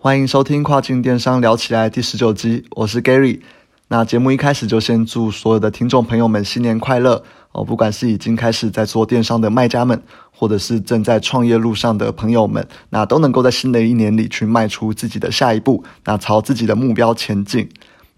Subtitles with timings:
[0.00, 3.40] 欢迎收听跨境电商聊起来第十九集，我是 Gary。
[3.88, 7.64] 那节目一开始就先祝所有的听众朋友们新年快乐哦！
[7.64, 10.00] 不管是已经开始在做电商的卖家们，
[10.30, 17.68] 或者是正在创业路上的朋友们，那都能够在新的一年里去迈出自己的下一步，那朝自己的目标前进。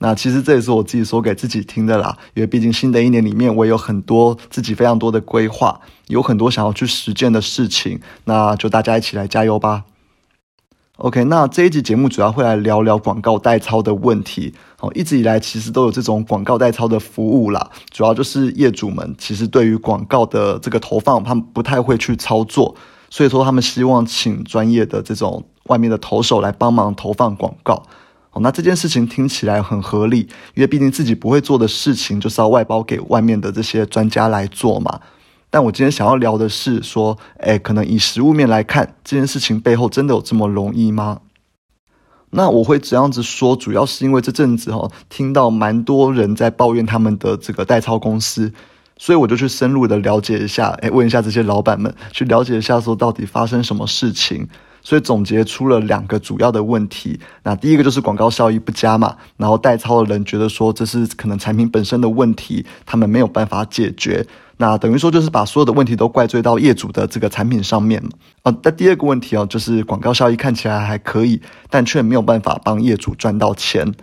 [0.01, 9.85] 那其实这也是我自己说给自己听的啦，因为毕竟新的一年里面，我有很多自己非常多的规划，有很多想要去实践的事情，那就大家一起来加油吧。
[11.03, 14.53] OK，那这一集节目主要会来聊聊广告代操的问题。
[14.81, 22.75] 哦，一直以来其实都有这种广告代操的服务啦，主要就是业主们其实对于广告的这个投放，他们不太会去操作，
[23.09, 27.83] 所以说他们希望请专业的这种外面的投手来帮忙投放广告。
[28.33, 30.19] 哦，那这件事情听起来很合理，
[30.55, 35.01] 因为毕竟自己不会做的事情，就是要外包给外面的这些专家来做嘛。
[35.51, 41.23] 但我今天想要聊的是说，哎，可能以实物面来看，这件事情背后真的有这么容易吗？
[42.31, 48.53] 那我会这样子说，主要是因为这阵子哈，听到蛮多人在抱怨他们的这个代操公司，
[48.97, 54.49] 所以我就去深入的了解一下，哎，问一下这些老板们，去了解一下说到底发生什么事情。
[54.83, 57.19] 所以总结出了两个主要的问题。
[57.43, 64.27] 那第一个就是广告效益不佳嘛，然后代操的人觉得说这是可能产品本身的问题，他们没有办法解决。
[64.57, 68.03] 那等于说就是把所有的问题都怪罪到业主的这个产品上面。
[68.43, 73.95] 啊，那第二个问题哦，就是广告效益看起来还可以，但却没有办法帮业主赚到钱。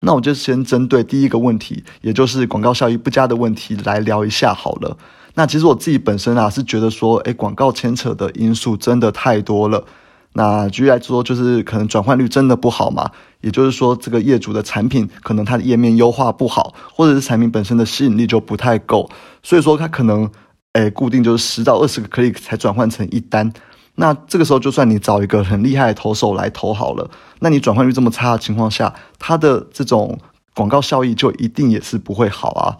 [0.00, 4.96] 那我就先针对第一个问题，也就是广告效益不佳的问题来聊一下好了。
[5.38, 9.84] 那其实我自己本身啊是觉得说，诶，广告牵扯的因素真的太多了。
[10.32, 13.08] 那举例来说，就是可能转换率真的不好嘛，
[13.40, 19.08] 也就是说，这个业主的产品可能它的页面优化不好，或者是产品本身的吸引力就不太够，
[19.40, 20.28] 所以说它可能，
[20.72, 23.52] 诶，固定就是十到二十个 click 才转换成一单。
[23.94, 30.18] 那这个时候，就算你找一个很厉害的投手来投好了，那你转换率这么差的情况下，它的这种
[30.56, 32.76] 广告效益就一定也是不会好啊。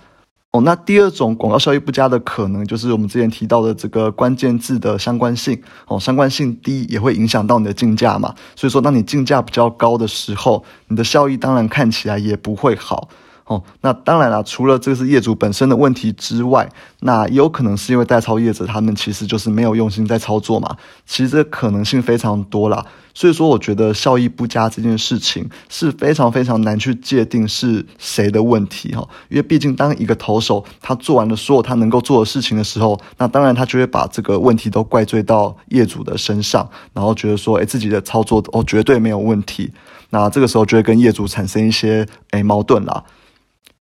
[0.62, 5.60] 那第二种广告效益不佳的可能，就是我们之前提到的这个关键字的相关性。
[5.86, 8.34] 哦，相关性低也会影响到你的竞价嘛。
[8.54, 13.08] 所以说，当你竞价比较高的时候，你的效益当然看起来也不会好。
[13.48, 16.68] 哦，那当然了，除了这个是业主本身的问题之外，
[17.00, 20.76] 那也有可能是因为代操业者他们其实就是没有用心在操作嘛。
[21.06, 22.84] 其实这可能性非常多啦。
[23.14, 39.72] 所以说我觉得效益不佳这件事情是非常非常难去界定是谁的问题哈，因为毕竟当一个投手他做完了所有他能够做的事情的时候，那当然他就会把这个问题都怪罪到业主的身上，然后觉得说，哎，自己的操作哦绝对没有问题，
[40.10, 43.02] 那这个时候就会跟业主产生一些哎矛盾啦。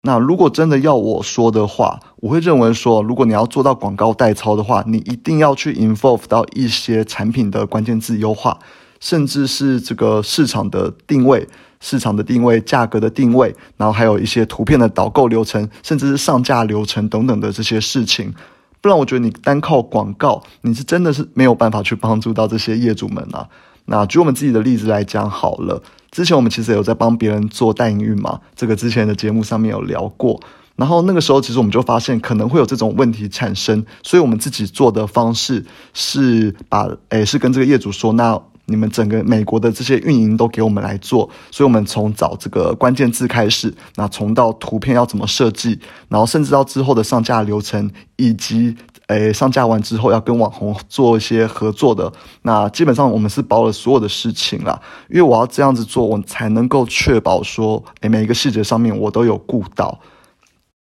[0.04, 8.58] 那如果真的要我说的话，我会认为说，如果你要做到广告代操的话，你一定要去 involve 到一些产品的关键字优化，
[8.98, 11.46] 甚至是这个市场的定位、
[11.78, 18.34] 市场的定位、价格的定位，然后还有一些图片的导购流程，甚至是上架流程等等的这些事情。
[18.80, 23.48] 不然，我觉得你单靠广告，你是真的是没有办法去帮助到这些业主们啊。
[23.84, 25.80] 那举我们自己的例子来讲好了。
[26.12, 30.40] 之前我们其实有在帮别人做代营运嘛，这个之前的节目上面有聊过。
[30.76, 35.64] 然后那个时候其实我们就发现可能会有这种问题产生，所以我们自己做的方式
[35.94, 45.78] 是把诶是跟这个业主说，那你们整个美国的这些运营都给我们来做，所以我们从找这个关键字开始，那从到图片要怎么设计，
[46.08, 48.76] 然后甚至到之后的上架流程以及。
[49.08, 52.10] 诶，上架完之后要跟网红做一些合作的，
[52.42, 54.80] 那基本上我们是包了所有的事情啦，
[55.10, 60.00] 因为我要这样子做，我才能够确保说，诶，每一个细节上面我都有顾到。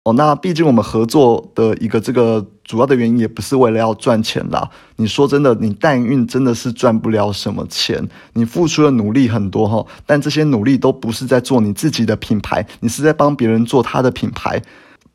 [0.07, 4.71] 哦，那毕竟我们合作的一个这个主要的原因也不是为了要赚钱啦。
[4.95, 14.63] 你说真的，你代运真的是赚不了什么钱，你付出的努力很多哈，但这些努力都不是在做你自己的品牌，你是在帮别人做他的品牌。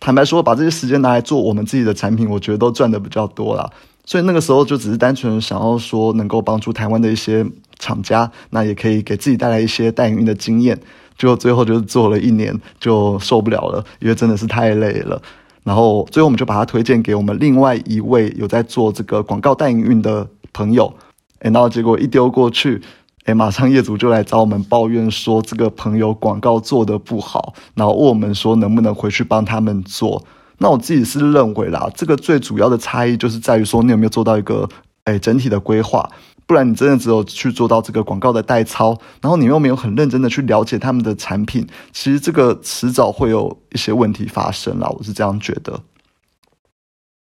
[0.02, 3.72] 坦白说，把这些时间拿来做我们自己的产品，我觉得都赚的比较多啦。
[4.04, 7.46] 所以那个时候就只是单纯想要说，能够帮助台湾的一些
[7.80, 10.78] 厂家，那也可以给自己带来一些代运的经验。
[11.22, 15.22] 就最后就是做了一年就受不了了，因为真的是太累了。
[15.64, 20.92] 然后最后我们就把它推荐给我们另外一位有在做这个广告代运营的朋友，
[21.40, 22.82] 哎，然后结果一丢过去。
[23.26, 30.24] 哎，马上业主就来找我们抱怨说，这个朋友广告做的不好，然后问我们说能不能回去帮他们做。
[30.58, 34.68] 那我自己是认为啦，这个最主要的差异就是在于说，你有没有做到一个
[35.04, 36.10] 哎整体的规划，
[36.52, 38.90] 不然你真的只有去做到这个广告的代操，
[39.22, 44.90] 然后你又没有很认真的去了解他们的产品，其实这个迟早会有一些问题发生啦。
[44.90, 45.80] 我是这样觉得。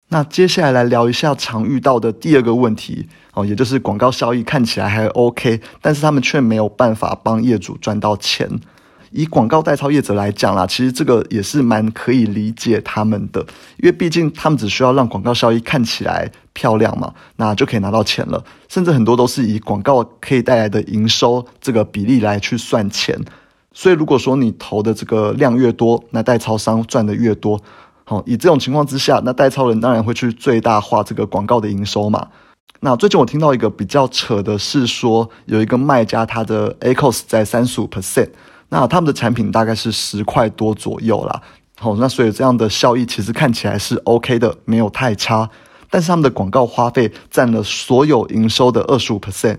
[0.09, 8.49] 那接下来来聊一下常遇到的第二个问题哦，也就是广告效益看起来还 OK，但是他们却没有办法帮业主赚到钱。
[9.11, 13.41] 以广告代操业者来讲啦，其实这个也是蛮可以理解他们的，
[13.77, 16.31] 因为毕竟他们只需要让广告效益看起来
[16.61, 18.45] 漂亮嘛，那就可以拿到钱了。
[18.69, 23.19] 甚至很多都是以广告可以带来的营收这个比例来去算钱。
[23.73, 27.59] 所以如果说你投的这个量越多，那代超商赚的越多。
[28.05, 32.29] 好，以这种情况之下，那代超人当然会去最大化这个广告的营收嘛。
[32.81, 38.29] 那最近我听到一个比较扯的是说，有一个卖家他的 A c o s 在三十五 percent。
[38.69, 41.43] 那他们的产品大概是十块多左右啦，
[41.79, 45.51] 好，那所以这样的效益其实看起来是 OK 的，没有太差。
[45.91, 49.59] 但是他们的广告花费占了所有营收的二十五 percent，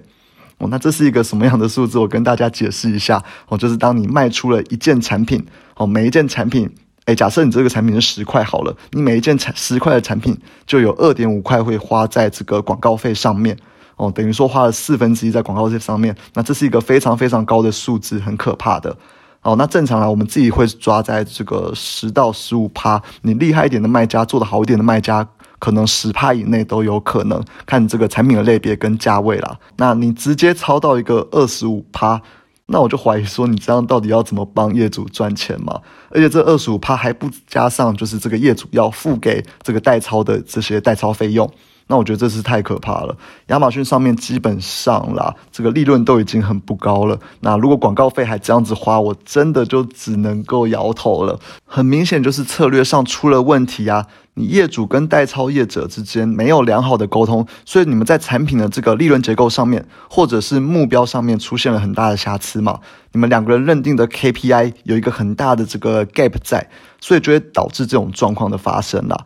[0.57, 1.99] 哦，那这是一个什么样的数字？
[1.99, 5.45] 我跟大家解释一下，哦，就是当你卖出了一件产品，
[5.75, 6.69] 哦，每一件产品，
[7.05, 13.57] 哎，假设你这个产品是十块好了，你每一件产十块的产品就有二点五块会花在这个广告费上面。
[13.97, 18.95] 哦，等于说花了四分之一在广告这上面，那这是一个非常非常高的数字，很可怕的。
[19.43, 25.27] 哦，那正常来，我们自己会抓在这个十到十五趴，你厉害一点的卖家，做的好一点的卖家，
[25.61, 29.59] 可能十趴以内都有可能，看这个产品的类别跟价位啦。
[29.77, 32.19] 那你直接超到一个二十五趴，
[32.65, 35.79] 那我就怀疑说，你这样到底要怎么帮业主赚钱嘛？
[36.09, 41.47] 而且这二十五趴还不加上，就是这个业主要付给这个代抄的这些代抄费用。
[41.87, 43.13] 那我觉得这是太可怕了。
[43.47, 47.19] 亚马逊上面基本上啦，这个利润都已经很不高了。
[47.41, 51.37] 那如果广告费还这样子花，我真的就只能够摇头了。
[51.65, 54.07] 很明显就是策略上出了问题啊！
[54.33, 62.79] 你业主跟代操业者之间没有良好的沟通，所以你们在产品的这个利润结构上面，或者是目标上面出现了很大的瑕疵嘛？
[63.11, 66.69] 你们两个人认定的 KPI 有一个很大的这个 gap 在，
[67.01, 69.25] 所以就会导致这种状况的发生啦。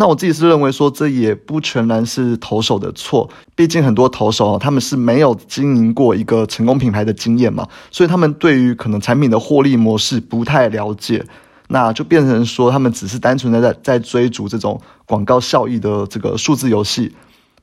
[0.00, 11.26] 那我自己是认为说，这也不全然是投手的错，毕竟很多投手他们是没有经营过一个成功品牌的经验嘛，所以他们对于可能产品的获利模式不太了解，
[11.68, 17.14] 那就变成说他们只是单纯的在在追逐这种广告效益的这个数字游戏。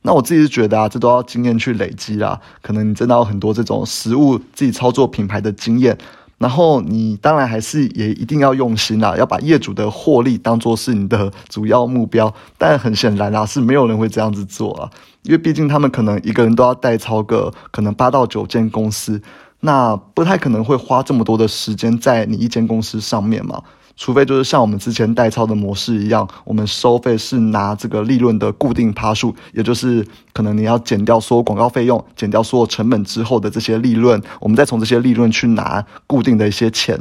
[0.03, 5.97] 那我自己是觉得啊，这都要经验去累积啦，可能你真的有很多这种实物自己操作品牌的经验。
[6.37, 12.31] 然后你当然还是也一定要用心啦，要把业主的获利当做是你的主要目标。
[12.57, 14.91] 但很显然啦，是没有人会这样子做啊，
[15.23, 19.19] 因为毕竟他们可能一个人都要代操个可能八到九间公司，
[19.61, 23.63] 那不太可能会花这么多的时间在你一间公司上面嘛。
[23.97, 36.99] 除非就是像我们之前代操的模式一样，我们收费是拿这个利润的固定趴数，也就是可能你要减掉所有广告费用、减掉所有成本之后的这些利润，我们再从这些利润去拿固定的一些钱。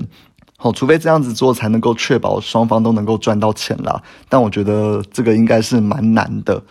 [0.57, 4.01] 好，除非这样子做才能够确保双方都能够赚到钱啦。
[4.29, 6.63] 但我觉得这个应该是蛮难的。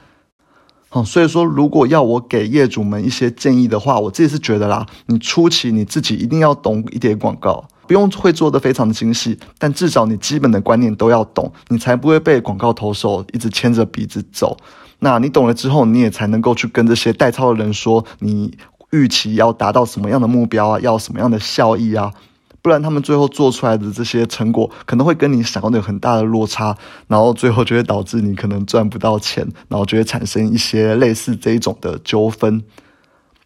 [0.88, 7.68] 好，所以说如果要我给业主们一些建议的话，我自己是觉得啦，你初期你自己一定要懂一点广告。
[7.88, 14.58] 不用会做的非常的精细，但至少你基本的观念都要懂，你才不会被广告投手一直牵着鼻子走。
[15.00, 18.58] 那你懂了之后，你也才能够去跟这些代操的人说，你
[18.92, 22.14] 预期要达到什么样的目标啊，要什么样的效益啊？
[22.62, 26.78] 不然他们最后做出来的这些成果，可能会跟你想要的有很大的落差，
[27.08, 32.64] 然后最后就会导致你可能赚不到钱，然后就会产生一些类似这一种的纠纷。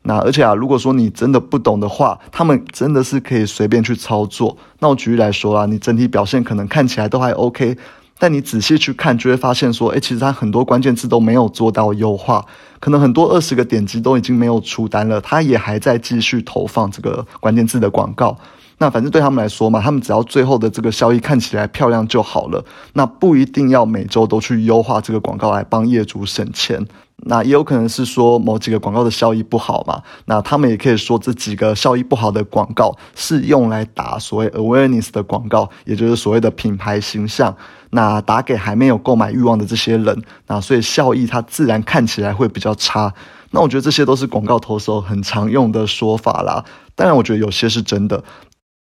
[0.08, 4.56] 那而且啊，如果说你真的不懂的话，他们真的是可以随便去操作。
[4.80, 7.78] 那我举例来说啊，你整体表现可能看起来都还 OK，
[8.18, 12.46] 但你仔细去看，就会发现说，诶，其实它很多关键字都没有做到优化，
[12.80, 18.38] 可能很多二十个点击都已经没有出单了，它也还在继续投放这个关键字的广告。
[18.78, 26.88] 那反正对他们来说嘛，他们只要最后的这个效益看起来漂亮就好了，那不一定要每周都去优化这个广告来帮业主省钱。
[27.26, 37.54] 那也有可能是说某几个广告的效益不好嘛，那他们也可以说这几个效益不好的广告是用来打所谓 awareness 的广告，也就是所谓的品牌形象，
[37.90, 43.12] 那打给还没有购买欲望的这些人，那所以效益它自然看起来会比较差。
[43.52, 46.64] 那我觉得这些都是广告投手很常用的说法啦，
[46.96, 48.24] 当然我觉得有些是真的。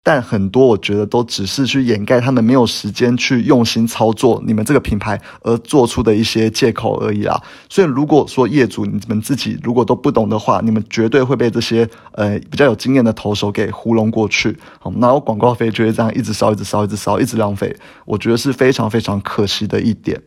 [0.09, 7.43] 但很多我觉得都只是去掩盖他们没有时间去用心操作你们这个品牌而做出的一些借口而已啦。
[7.69, 14.57] 所以如果说业主你们自己如果都不懂的话，你们绝对会被这些呃比较有经验的投手给糊弄过去。
[14.79, 17.77] 好，那我广告费就会这样一直烧，一直烧，一直烧，一直浪费。
[18.05, 20.23] 我觉得是非常非常可惜的一点。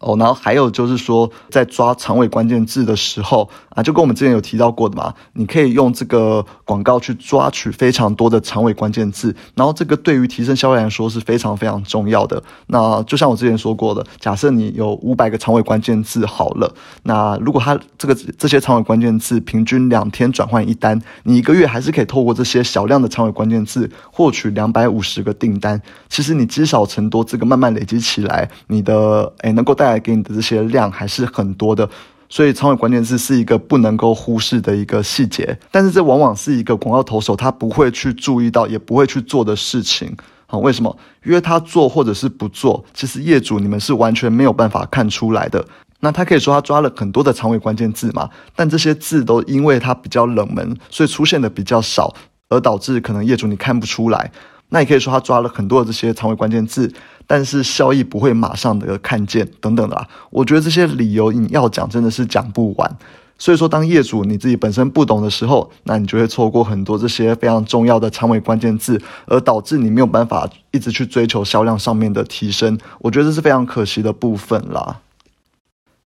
[0.00, 12.42] 哦，然后还有就是说，在抓长尾关键字的时候啊，就跟我们之前有提到过的嘛，你可以用这个广告去抓取非常多的长尾关键字，然后这个对于提升销量来说是非常非常重要的。
[12.68, 25.82] 那就像我之前说过的，假设你有五百个长尾关键字好了，那如果它这个这些长尾关键字平均两天转换一单，你一个月还是可以透过这些小量的长尾关键字获取两百五十个订单。
[26.08, 29.89] 其实你积少成多，这个慢慢累积起来，你的诶能够带。
[29.90, 31.88] 带给你的这些量还是很多的，
[32.28, 40.16] 所以长尾关键字是一个不能够忽视的一个细节，但是这往往是一个广告投手他不会去注意到，也不会去做的事情
[40.46, 40.56] 啊？
[40.58, 40.96] 为什么？
[41.24, 45.66] 因为他做或者是不做，其实业主你们是完全没有办法看出来的。
[45.98, 52.14] 那他可以说他抓了很多的长尾关键字嘛，但这些字都因为它比较冷门，所以出现的比较少，
[52.48, 54.30] 而导致可能业主你看不出来。
[54.70, 56.92] 那也可以说他抓了很多的这些长尾关键字。
[57.26, 62.96] 但是效益不会马上的看见等等的啊，我觉得这些理由你要讲真的是讲不完。
[63.38, 72.76] 所以说，当业主你自己本身不懂的时候，那你就会错过很多这些非常重要的长尾关键字，而导致你没有办法一直去追求销量上面的提升。
[72.98, 74.98] 我觉得这是非常可惜的部分啦。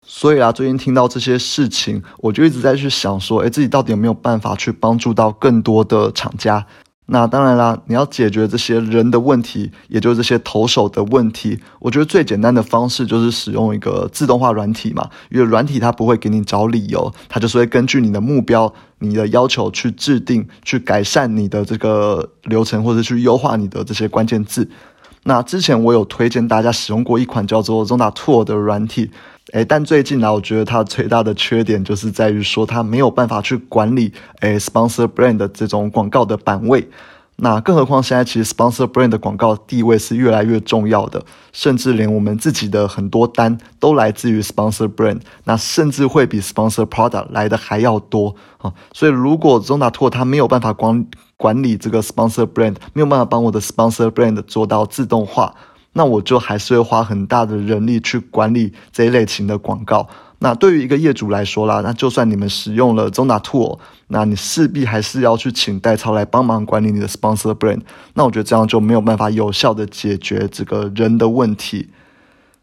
[0.07, 6.67] 所以啊，最近听到这些事情，我就一直在去想说，诶，自己到底有没有办法去帮助到更多的厂家？
[7.09, 11.57] 那当然啦，你要解决这些人的问题，也就是这些投手的问题。
[11.79, 24.69] 我觉得最简单的方式就是使用一个自动化软体嘛，因为软体它不会给你找理由，它就是会根据你的目标、你的要求去制定、去改善你的这个流程，或者去优化你的这些关键字。
[25.23, 29.13] 那之前我有推荐大家使用过一款叫做 Zona Tool 的软体。
[29.53, 36.88] 诶，但最近呢，我觉得它最大的缺点就是在于说，它没有办法去管理诶 sponsor brand 的这种广告的版位。
[37.38, 41.23] 那更何况现在其实 sponsor brand 的广告地位是越来越重要的，
[41.53, 48.73] 甚至连我们自己的很多单都来自于 sponsor brand，那甚至会比 sponsor product 来的还要多啊。
[48.93, 55.55] 所以如果 Zona To 它没有办法管管理这个 sponsor brand，没有办法帮我的 sponsor brand 做到自动化。
[55.97, 60.07] 那我就还是会花很大的人力去管理这一类型的广告。
[60.41, 67.81] 那对于一个业主来说啦，那就算你们使用了 Zona Tool，那你势必还是要去请代操来帮忙管理你的 sponsor brand。
[68.12, 71.88] 那我觉得这样就没有办法有效的解决这个人的问题。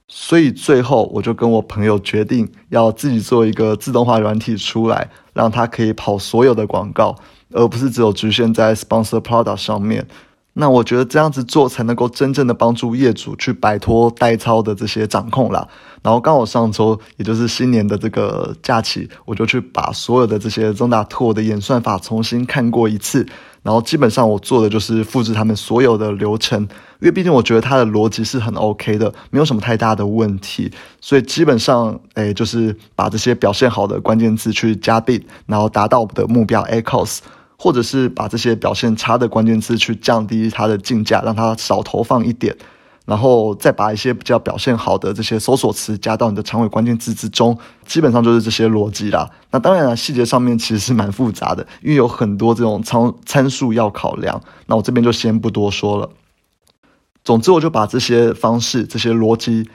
[0.07, 7.15] 所以最后我就跟我朋友决定要自己做一个自动化软体出来，让它可以跑所有的广告，
[7.51, 10.05] 而不是只有局限在 sponsor product 上面。
[10.55, 15.67] 那我觉得这样子做才能够真正的帮助业主去摆脱代操的这些掌控啦。
[16.03, 23.25] 然后刚好上周，也就是新年的这个假期，我就去把所有的这些 Zona Tool 的演算法重新看过一次。
[23.63, 26.61] 然后基本上我做的就是复制他们所有的流程，
[26.99, 30.69] 因为毕竟我觉得它的逻辑是很 OK 的，没有什么太大的问题。
[30.99, 37.19] 所以基本上，哎，就是把这些表现好的关键字去加 bid，然后达到我们的目标 A cost。
[37.63, 42.53] 或者是把这些表现差的关键词去降低它的竞价，让它少投放一点，
[43.05, 49.29] 然后再把一些比较表现好的这些搜索词加到你的长尾关键字之中，基本上就是这些逻辑啦。
[49.51, 54.41] 那当然了，细节上面其实是蛮复杂的，因为有很多这种参参数要考量。
[54.65, 56.09] 那我这边就先不多说了。
[57.23, 59.69] 总之，我就把这些方式、这些逻辑。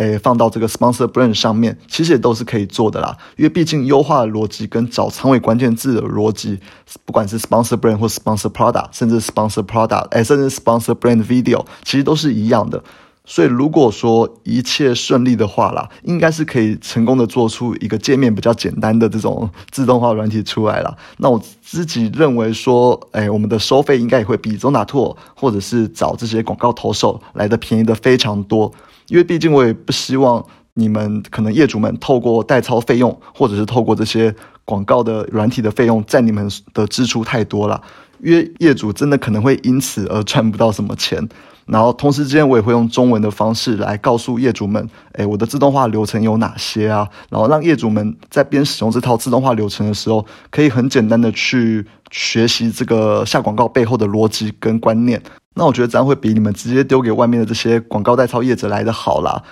[0.00, 3.14] 诶，放到这个 sponsor brand 上面，其实也都是可以做的啦。
[3.36, 6.58] 因为毕竟优化逻辑跟找长尾关键字的逻辑，
[7.04, 12.82] 不管是 sponsor brand 或 sponsor product，甚至 sponsor product，诶，甚至 sponsor brand video，其实都是一样的。
[13.26, 20.96] 所以如果说一切顺利的话啦，应该是可以成功的做出一个界面比较简单的这种自动化软体出来了。
[21.18, 28.72] 那我自己认为说，诶，我们的收费应该也会比 Zona Tool 或者是找这些广告投手来的便宜的非常多。
[29.10, 30.42] 因为毕竟我也不希望
[30.74, 37.82] 你们可能业主们透过代操费用，或者是透过这些广告的软体的费用，占你们的支出太多了。
[38.22, 41.28] 因为业主真的可能会因此而赚不到什么钱。
[41.66, 47.08] 然后同时之间，我也会用中文的方式来告诉业主们，哎，我的自动化流程有哪些啊？
[47.30, 55.22] 然后让业主们在边使用这套自动化流程的时候，可以很简单的去学习这个下广告背后的逻辑跟观念。
[55.54, 59.42] 那我觉得这样会比你们直接丢给外面的这些广告代操业者来的好啦，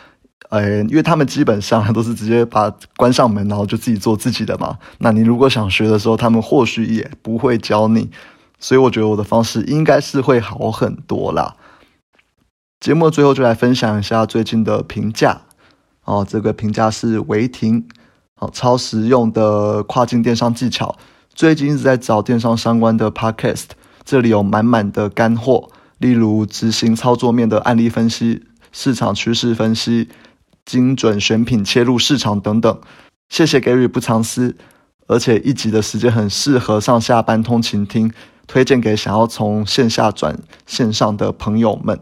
[0.51, 4.79] 呃，因为他们基本上 都是直接把关上门，然后就自己做自己的嘛。
[4.99, 8.11] 那你如果想学的时候，他们或许也不会教你，
[8.61, 11.57] 所以我觉得我的方式应该是会好很多啦。
[12.81, 15.41] 节目最后就来分享一下最近的评价
[16.05, 17.85] 哦，这个评价是维婷，
[18.39, 20.97] 哦，超实用的跨境电商技巧，
[21.35, 23.65] 最近一直在找电商相关的 podcast，
[24.05, 25.69] 这里有满满的干货。
[25.99, 30.09] 例如执行操作面的案例分析、市场趋势分析、
[30.65, 32.81] 精准选品、切入市场等等。
[33.29, 34.57] 谢谢 Gary 不藏私，
[35.07, 38.13] 而且一集的时间很适合上下班通勤听，
[38.47, 42.01] 推荐给想要从线下转线上的朋友们。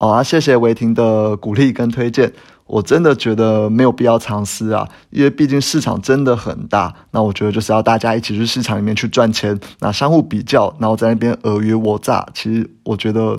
[0.00, 2.32] 好啊，谢谢维婷的鼓励跟推荐。
[2.66, 6.94] 我真的觉得没有必要尝试啊，因为毕竟市场真的很大。
[7.10, 13.36] 那我觉得就是要大家一起去市场里面去赚钱，那相互比较，然后在那边尔虞我诈，其实我觉得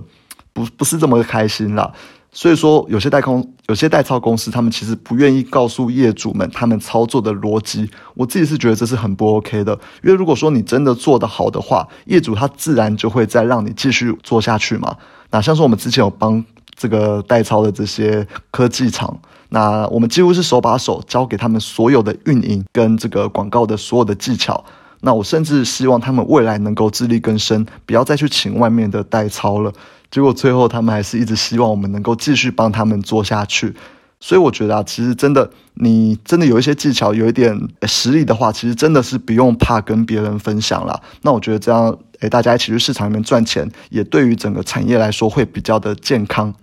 [0.51, 1.89] 不不是这么开心啦。
[2.31, 7.89] 所以说，有些代空、有些代操公司，他们其实不愿意告诉业主们他们操作的逻辑。
[8.13, 14.95] 我自己是觉得这是很不 OK 的，因为如果说你真的做得好的话，业主他自然就会再让你继续做下去嘛。
[15.31, 16.43] 那像是我们之前有帮。
[16.81, 19.19] 这个代操的这些科技厂，
[19.49, 24.63] 那我们几乎是手把手教给他们所有的运营跟这个广告的所有的技巧。
[25.01, 29.71] 那我甚至希望他们未来能够自力更生，不要再去请外面的代操了。
[30.11, 33.73] 结果最后他们还是一直希望我们能够继续帮他们做下去。
[34.21, 41.01] 所以我觉得啊，其实真的，你真的有一些技巧，有一点实力的话，其实真的是不用怕跟别人分享了。
[41.21, 46.53] 那我觉得这样，诶，大家一起去市场里面赚钱，也对于整个产业来说会比较的健康。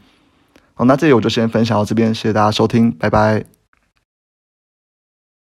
[0.74, 3.55] 好，那这里我就先分享到这边，谢谢大家收听，拜拜。